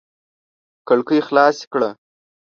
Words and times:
کړکۍ 0.87 1.19
خلاصې 1.27 1.65
کړه! 1.73 1.89